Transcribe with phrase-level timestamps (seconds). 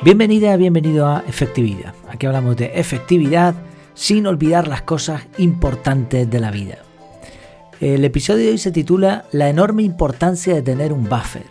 [0.00, 1.92] Bienvenida, bienvenido a Efectividad.
[2.08, 3.56] Aquí hablamos de efectividad
[3.94, 6.78] sin olvidar las cosas importantes de la vida.
[7.80, 11.46] El episodio de hoy se titula La enorme importancia de tener un buffer.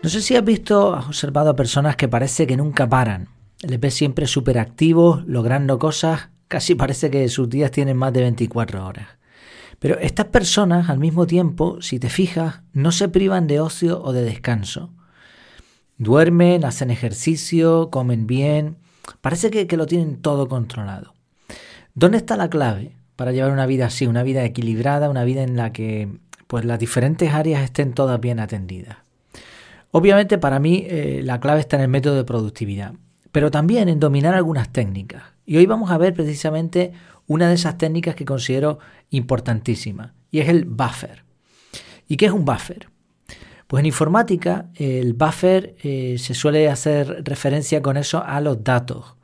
[0.00, 3.26] No sé si has visto, has observado a personas que parece que nunca paran.
[3.62, 8.20] Les ves siempre súper activos, logrando cosas, casi parece que sus días tienen más de
[8.20, 9.08] 24 horas.
[9.80, 14.12] Pero estas personas, al mismo tiempo, si te fijas, no se privan de ocio o
[14.12, 14.92] de descanso.
[15.98, 18.76] Duermen, hacen ejercicio, comen bien.
[19.20, 21.14] Parece que, lo tienen todo controlado.
[21.94, 25.56] ¿Dónde está la clave para llevar una vida así, una vida equilibrada, una vida en
[25.56, 26.08] la que
[26.46, 28.98] pues, las diferentes áreas estén todas bien atendidas?
[29.92, 32.94] Obviamente para mí eh, la clave está en el método de productividad,
[33.30, 35.22] pero también en dominar algunas técnicas.
[35.46, 36.92] Y hoy vamos a ver precisamente
[37.28, 41.22] una de esas técnicas que considero importantísima, y es el buffer.
[42.08, 42.88] ¿Y qué es un buffer?
[43.66, 49.16] Pues en informática el buffer eh, se suele hacer referencia con eso a los datos.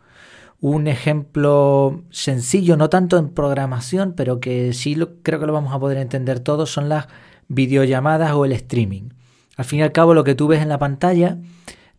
[0.60, 5.78] Un ejemplo sencillo, no tanto en programación, pero que sí creo que lo vamos a
[5.78, 7.06] poder entender todos, son las
[7.48, 9.10] videollamadas o el streaming.
[9.56, 11.38] Al fin y al cabo lo que tú ves en la pantalla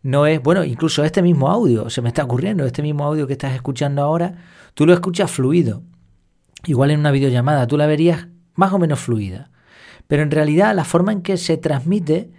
[0.02, 3.34] no es, bueno, incluso este mismo audio, se me está ocurriendo, este mismo audio que
[3.34, 4.34] estás escuchando ahora,
[4.74, 5.82] tú lo escuchas fluido.
[6.66, 9.50] Igual en una videollamada tú la verías más o menos fluida.
[10.12, 12.30] Pero en realidad la forma en que se transmite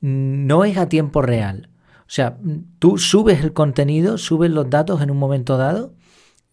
[0.00, 1.68] no es a tiempo real.
[1.98, 2.38] O sea,
[2.78, 5.92] tú subes el contenido, subes los datos en un momento dado,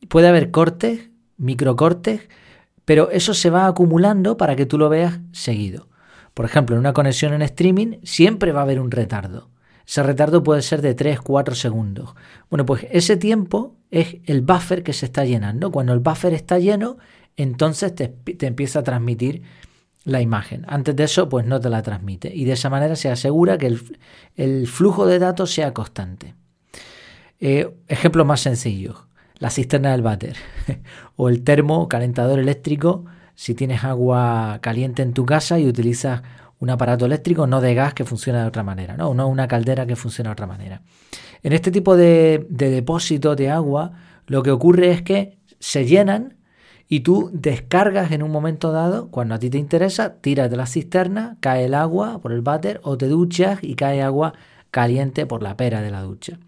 [0.10, 2.28] puede haber cortes, microcortes,
[2.84, 5.88] pero eso se va acumulando para que tú lo veas seguido.
[6.34, 9.52] Por ejemplo, en una conexión en streaming siempre va a haber un retardo.
[9.88, 12.16] Ese retardo puede ser de 3, 4 segundos.
[12.50, 15.72] Bueno, pues ese tiempo es el buffer que se está llenando.
[15.72, 16.98] Cuando el buffer está lleno,
[17.38, 19.42] entonces te, te empieza a transmitir
[20.06, 20.64] la imagen.
[20.68, 22.34] Antes de eso, pues no te la transmite.
[22.34, 23.76] Y de esa manera se asegura que
[24.36, 26.36] el, flujo de datos sea constante.
[27.40, 29.08] Eh, ejemplo más sencillo,
[29.40, 30.38] la cisterna del váter
[31.18, 33.06] o el termo calentador eléctrico
[33.36, 36.22] si tienes agua caliente en tu casa y utilizas
[36.60, 39.14] un aparato eléctrico no de gas que funciona de otra manera, ¿no?
[39.14, 40.82] No una caldera que funciona de otra manera.
[41.44, 43.92] En este tipo de, de depósitos de agua,
[44.28, 46.38] lo que ocurre es que se llenan
[46.88, 50.68] y tú descargas en un momento dado, cuando a ti te interesa, tiras de la
[50.68, 54.34] cisterna, cae el agua por el váter o te duchas y cae agua
[54.70, 56.40] caliente por la pera de la ducha.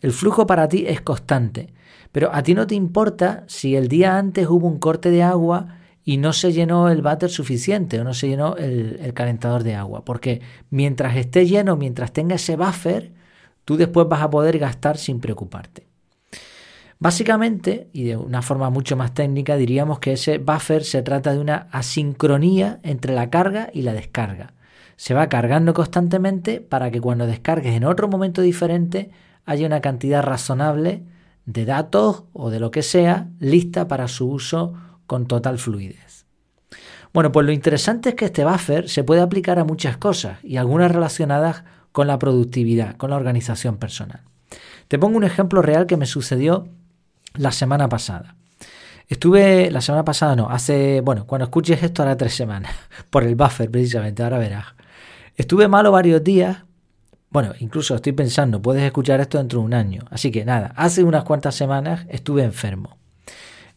[0.00, 1.72] El flujo para ti es constante,
[2.12, 5.78] pero a ti no te importa si el día antes hubo un corte de agua
[6.04, 9.74] y no se llenó el váter suficiente o no se llenó el, el calentador de
[9.74, 10.40] agua, porque
[10.70, 13.12] mientras esté lleno, mientras tenga ese buffer,
[13.64, 15.89] tú después vas a poder gastar sin preocuparte.
[17.00, 21.38] Básicamente, y de una forma mucho más técnica, diríamos que ese buffer se trata de
[21.38, 24.52] una asincronía entre la carga y la descarga.
[24.96, 29.10] Se va cargando constantemente para que cuando descargues en otro momento diferente
[29.46, 31.02] haya una cantidad razonable
[31.46, 34.74] de datos o de lo que sea lista para su uso
[35.06, 36.26] con total fluidez.
[37.14, 40.58] Bueno, pues lo interesante es que este buffer se puede aplicar a muchas cosas y
[40.58, 44.20] algunas relacionadas con la productividad, con la organización personal.
[44.86, 46.68] Te pongo un ejemplo real que me sucedió
[47.34, 48.36] la semana pasada.
[49.08, 52.72] Estuve, la semana pasada no, hace, bueno, cuando escuches esto hará tres semanas,
[53.10, 54.66] por el buffer precisamente, ahora verás.
[55.36, 56.58] Estuve malo varios días,
[57.30, 60.02] bueno, incluso estoy pensando, puedes escuchar esto dentro de un año.
[60.10, 62.98] Así que nada, hace unas cuantas semanas estuve enfermo.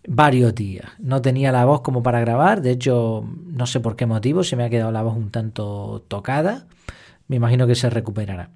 [0.07, 0.87] Varios días.
[0.99, 4.55] No tenía la voz como para grabar, de hecho, no sé por qué motivo, se
[4.55, 6.65] me ha quedado la voz un tanto tocada.
[7.27, 8.49] Me imagino que se recuperará.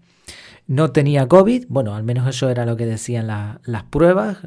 [0.67, 4.39] No tenía COVID, bueno, al menos eso era lo que decían las pruebas.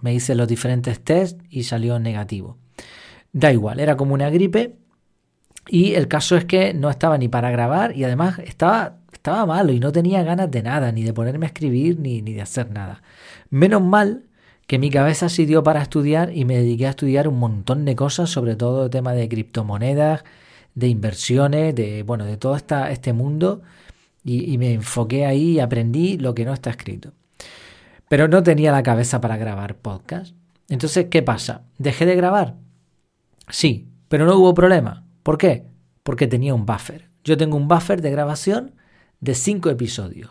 [0.00, 2.56] Me hice los diferentes tests y salió negativo.
[3.32, 4.76] Da igual, era como una gripe.
[5.68, 9.72] Y el caso es que no estaba ni para grabar y además estaba, estaba malo
[9.72, 12.70] y no tenía ganas de nada, ni de ponerme a escribir, ni, ni de hacer
[12.70, 13.02] nada.
[13.50, 14.24] Menos mal
[14.66, 17.94] que mi cabeza se dio para estudiar y me dediqué a estudiar un montón de
[17.94, 20.24] cosas, sobre todo el tema de criptomonedas,
[20.74, 23.60] de inversiones, de bueno, de todo esta, este mundo
[24.24, 27.12] y, me enfoqué ahí y aprendí lo que no está escrito.
[28.08, 30.34] Pero no tenía la cabeza para grabar podcast.
[30.68, 31.62] Entonces, ¿qué pasa?
[31.78, 32.56] ¿Dejé de grabar?
[33.48, 35.04] Sí, pero no hubo problema.
[35.22, 35.66] ¿Por qué?
[36.02, 37.08] Porque tenía un buffer.
[37.24, 38.74] Yo tengo un buffer de grabación
[39.20, 40.30] de cinco episodios.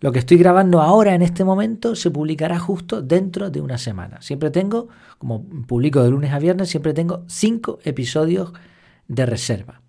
[0.00, 4.20] Lo que estoy grabando ahora en este momento se publicará justo dentro de una semana.
[4.20, 4.88] Siempre tengo,
[5.18, 8.52] como publico de lunes a viernes, siempre tengo cinco episodios
[9.08, 9.80] de reserva.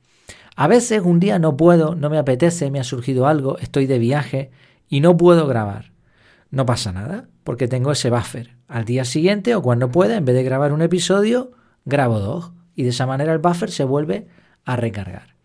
[0.56, 4.00] A veces un día no puedo, no me apetece, me ha surgido algo, estoy de
[4.00, 4.52] viaje
[4.88, 5.92] y no puedo grabar.
[6.50, 8.56] No pasa nada, porque tengo ese buffer.
[8.70, 11.52] Al día siguiente o cuando pueda, en vez de grabar un episodio,
[11.84, 12.54] grabo dos.
[12.74, 14.28] Y de esa manera el buffer se vuelve
[14.64, 15.36] a recargar.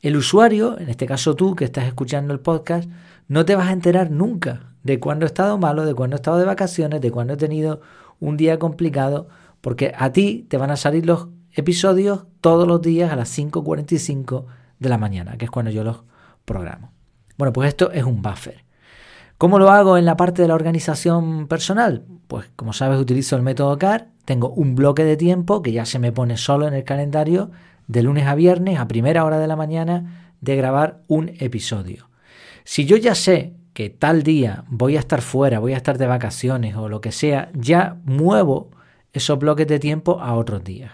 [0.00, 2.88] El usuario, en este caso tú que estás escuchando el podcast,
[3.26, 6.38] no te vas a enterar nunca de cuando he estado malo, de cuando he estado
[6.38, 7.82] de vacaciones, de cuando he tenido
[8.18, 9.28] un día complicado,
[9.60, 14.44] porque a ti te van a salir los episodios todos los días a las 5.45
[14.78, 16.04] de la mañana, que es cuando yo los
[16.44, 16.92] programo.
[17.36, 18.64] Bueno, pues esto es un buffer.
[19.38, 22.04] ¿Cómo lo hago en la parte de la organización personal?
[22.28, 25.98] Pues como sabes utilizo el método CAR, tengo un bloque de tiempo que ya se
[25.98, 27.50] me pone solo en el calendario
[27.88, 32.08] de lunes a viernes a primera hora de la mañana de grabar un episodio.
[32.62, 36.06] Si yo ya sé que tal día voy a estar fuera, voy a estar de
[36.06, 38.70] vacaciones o lo que sea, ya muevo
[39.12, 40.92] esos bloques de tiempo a otros días.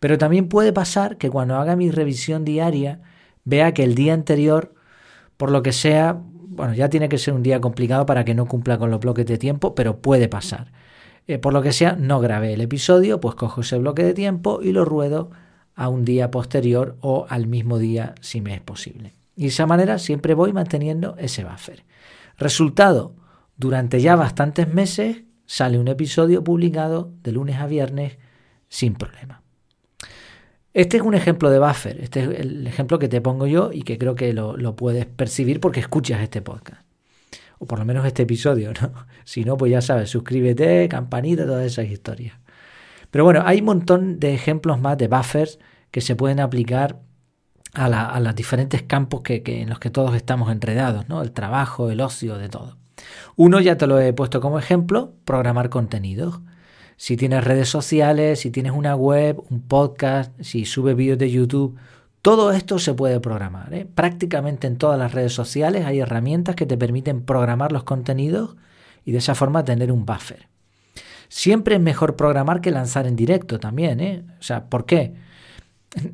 [0.00, 3.00] Pero también puede pasar que cuando haga mi revisión diaria
[3.44, 4.74] vea que el día anterior,
[5.36, 8.46] por lo que sea, bueno, ya tiene que ser un día complicado para que no
[8.46, 10.72] cumpla con los bloques de tiempo, pero puede pasar.
[11.26, 14.60] Eh, por lo que sea, no grabé el episodio, pues cojo ese bloque de tiempo
[14.62, 15.30] y lo ruedo
[15.74, 19.14] a un día posterior o al mismo día si me es posible.
[19.36, 21.84] Y de esa manera siempre voy manteniendo ese buffer.
[22.36, 23.14] Resultado,
[23.56, 28.18] durante ya bastantes meses sale un episodio publicado de lunes a viernes
[28.68, 29.43] sin problema.
[30.74, 33.82] Este es un ejemplo de buffer, este es el ejemplo que te pongo yo y
[33.82, 36.82] que creo que lo, puedes percibir porque escuchas este podcast.
[37.60, 38.92] O por lo menos este episodio, ¿no?
[39.24, 42.36] Si no, pues ya sabes, suscríbete, campanita, todas esas historias.
[43.12, 45.60] Pero bueno, hay un montón de ejemplos más de buffers
[45.92, 46.98] que se pueden aplicar
[47.72, 51.22] a, los diferentes campos que, en los que todos estamos enredados, ¿no?
[51.22, 52.76] El trabajo, el ocio, de todo.
[53.36, 56.40] Uno ya te lo he puesto como ejemplo, programar contenidos.
[56.96, 61.76] Si tienes redes sociales, si tienes una web, un podcast, si subes vídeos de YouTube,
[62.22, 63.74] todo esto se puede programar.
[63.74, 63.86] ¿eh?
[63.92, 68.56] Prácticamente en todas las redes sociales hay herramientas que te permiten programar los contenidos
[69.04, 70.48] y de esa forma tener un buffer.
[71.28, 74.00] Siempre es mejor programar que lanzar en directo también.
[74.00, 74.24] ¿eh?
[74.38, 75.14] O sea, ¿por qué?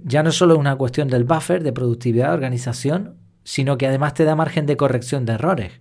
[0.04, 4.14] ya no solo es una cuestión del buffer, de productividad, de organización, sino que además
[4.14, 5.72] te da margen de corrección de errores.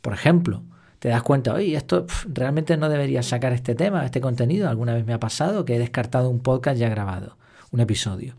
[0.00, 0.62] Por ejemplo,
[1.02, 4.68] te das cuenta, oye, esto realmente no debería sacar este tema, este contenido.
[4.68, 7.36] Alguna vez me ha pasado que he descartado un podcast ya grabado,
[7.72, 8.36] un episodio.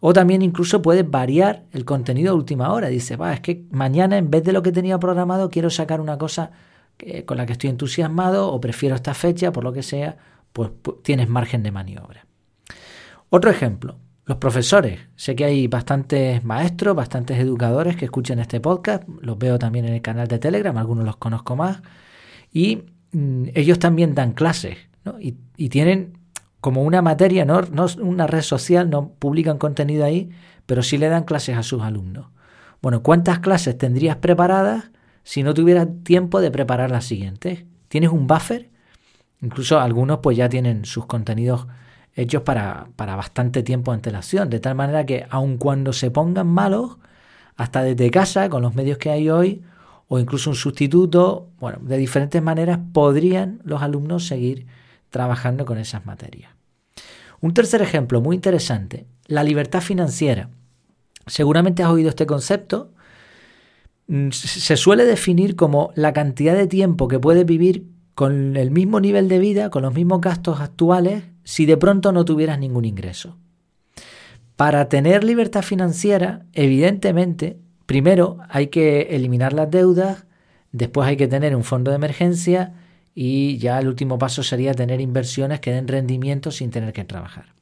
[0.00, 2.88] O también incluso puedes variar el contenido a última hora.
[2.88, 6.18] Dice, va, es que mañana en vez de lo que tenía programado quiero sacar una
[6.18, 6.50] cosa
[7.26, 10.16] con la que estoy entusiasmado o prefiero esta fecha, por lo que sea,
[10.52, 10.72] pues
[11.04, 12.26] tienes margen de maniobra.
[13.30, 15.00] Otro ejemplo, los profesores.
[15.16, 19.04] Sé que hay bastantes maestros, bastantes educadores que escuchan este podcast.
[19.20, 21.82] Los veo también en el canal de Telegram, algunos los conozco más.
[22.52, 24.78] Y mm, ellos también dan clases
[25.20, 26.18] y, tienen
[26.60, 27.60] como una materia, ¿no?
[27.62, 30.30] no una red social, no publican contenido ahí,
[30.64, 32.28] pero sí le dan clases a sus alumnos.
[32.80, 34.90] Bueno, ¿cuántas clases tendrías preparadas
[35.22, 37.64] si no tuvieras tiempo de preparar las siguientes?
[37.88, 38.70] ¿Tienes un buffer?
[39.42, 41.66] Incluso algunos pues ya tienen sus contenidos
[42.14, 46.46] hechos para, para bastante tiempo de antelación, de tal manera que aun cuando se pongan
[46.46, 46.98] malos,
[47.56, 49.62] hasta desde casa, con los medios que hay hoy,
[50.08, 54.66] o incluso un sustituto, bueno, de diferentes maneras podrían los alumnos seguir
[55.10, 56.50] trabajando con esas materias.
[57.40, 60.50] Un tercer ejemplo muy interesante, la libertad financiera.
[61.26, 62.92] Seguramente has oído este concepto.
[64.06, 69.00] Mm, se suele definir como la cantidad de tiempo que puedes vivir con el mismo
[69.00, 73.36] nivel de vida, con los mismos gastos actuales, si de pronto no tuvieras ningún ingreso.
[74.56, 80.26] Para tener libertad financiera, evidentemente, primero hay que eliminar las deudas,
[80.72, 82.74] después hay que tener un fondo de emergencia
[83.14, 87.54] y ya el último paso sería tener inversiones que den rendimiento sin tener que trabajar.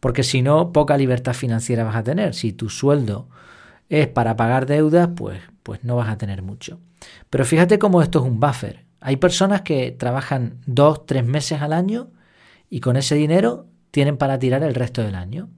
[0.00, 2.34] Porque si no, poca libertad financiera vas a tener.
[2.34, 3.28] Si tu sueldo
[3.88, 6.78] es para pagar deudas, pues, pues no vas a tener mucho.
[7.30, 8.84] Pero fíjate cómo esto es un buffer.
[9.00, 12.10] Hay personas que trabajan dos, tres meses al año
[12.70, 15.48] y con ese dinero tienen para tirar el resto del año.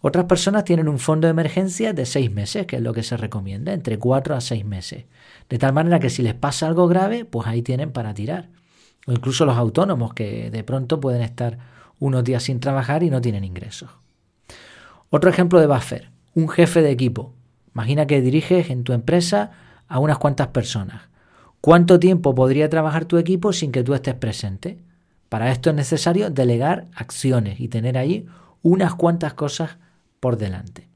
[0.00, 3.16] Otras personas tienen un fondo de emergencia de seis meses, que es lo que se
[3.16, 5.06] recomienda, entre cuatro a seis meses.
[5.48, 8.48] De tal manera que si les pasa algo grave, pues ahí tienen para tirar.
[9.06, 11.58] O incluso los autónomos que de pronto pueden estar
[11.98, 13.90] unos días sin trabajar y no tienen ingresos.
[15.10, 17.34] Otro ejemplo de buffer, un jefe de equipo.
[17.74, 19.50] Imagina que diriges en tu empresa
[19.88, 21.02] a unas cuantas personas.
[21.60, 24.78] ¿Cuánto tiempo podría trabajar tu equipo sin que tú estés presente?
[25.28, 28.26] Para esto es necesario delegar acciones y tener ahí
[28.62, 29.76] unas cuantas cosas
[30.20, 30.88] por delante.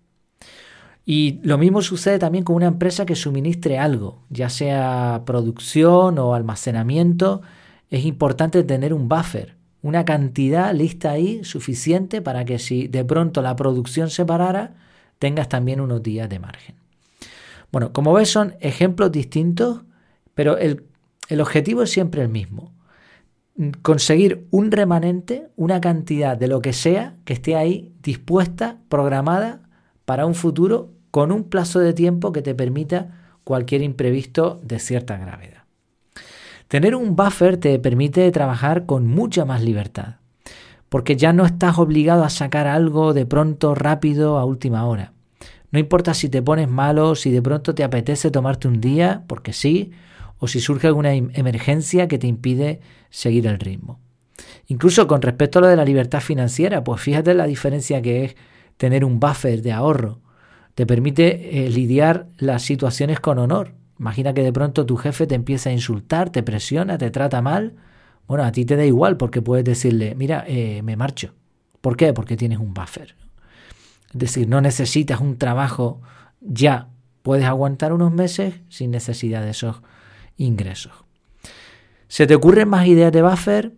[1.05, 6.35] Y lo mismo sucede también con una empresa que suministre algo, ya sea producción o
[6.35, 7.43] almacenamiento.
[7.91, 13.43] Es importante tener un buffer, una cantidad lista ahí suficiente para que si de pronto
[13.43, 14.75] la producción se parara,
[15.19, 16.77] tengas también unos días de margen.
[17.73, 19.83] Bueno, como ves son ejemplos distintos,
[20.35, 20.85] pero el,
[21.29, 22.73] el objetivo es siempre el mismo
[23.83, 29.63] conseguir un remanente, una cantidad de lo que sea que esté ahí dispuesta, programada
[30.05, 35.17] para un futuro con un plazo de tiempo que te permita cualquier imprevisto de cierta
[35.19, 35.65] gravedad.
[36.69, 40.17] Tener un buffer te permite trabajar con mucha más libertad,
[40.89, 45.13] porque ya no estás obligado a sacar algo de pronto, rápido, a última hora.
[45.71, 49.53] No importa si te pones malo, si de pronto te apetece tomarte un día, porque
[49.53, 49.93] sí,
[50.43, 52.81] o si surge alguna em-, emergencia que te impide
[53.11, 54.01] seguir el ritmo.
[54.67, 58.37] Incluso con respecto a lo de la libertad financiera, pues fíjate la diferencia que es
[58.77, 60.19] tener un buffer de ahorro.
[60.75, 63.75] Te permite eh, lidiar las situaciones con honor.
[64.01, 67.77] Imagina que de pronto tu jefe te empieza a insultar, te presiona, te trata mal.
[68.27, 71.35] Bueno, a ti te da igual porque puedes decirle, mira, eh, me marcho.
[71.81, 72.13] ¿Por qué?
[72.13, 73.15] Porque tienes un buffer.
[74.13, 76.01] Es decir, no necesitas un trabajo
[76.41, 76.89] ya.
[77.23, 79.83] Puedes aguantar unos meses sin necesidad de esos
[80.37, 80.93] ingresos.
[82.09, 83.73] ¿Se te ocurren más ideas de buffer?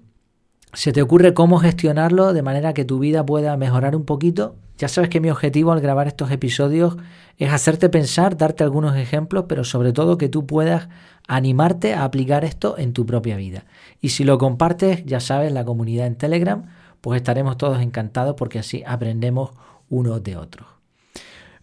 [0.73, 4.57] ¿Se te ocurre cómo gestionarlo de manera que tu vida pueda mejorar un poquito?
[4.77, 6.97] Ya sabes que mi objetivo al grabar estos episodios
[7.39, 10.89] es hacerte pensar, darte algunos ejemplos, pero sobre todo que tú puedas
[11.29, 13.67] animarte a aplicar esto en tu propia vida.
[14.01, 16.65] Y si lo compartes, ya sabes, la comunidad en Telegram,
[17.01, 19.53] pues estaremos todos encantados porque así aprendemos
[19.89, 20.74] unos de otros.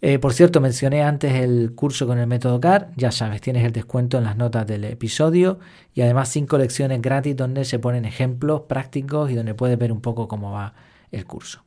[0.03, 3.72] Eh, por cierto, mencioné antes el curso con el método CAR, ya sabes, tienes el
[3.72, 5.60] descuento en las notas del episodio
[5.93, 10.01] y además cinco lecciones gratis donde se ponen ejemplos prácticos y donde puedes ver un
[10.01, 10.74] poco cómo va
[11.12, 11.63] el curso.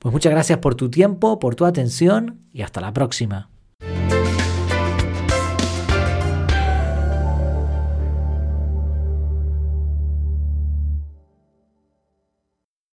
[0.00, 3.48] Pues muchas gracias por tu tiempo, por tu atención y hasta la próxima.